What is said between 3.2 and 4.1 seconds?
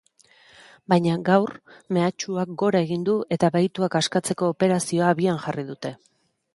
eta bahituak